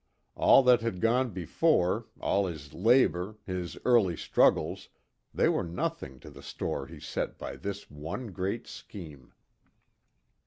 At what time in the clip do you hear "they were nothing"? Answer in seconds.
5.31-6.19